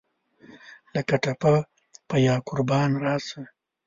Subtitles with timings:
[0.95, 1.53] لکه ټپه
[2.07, 3.41] پۀ یاقربان راسه!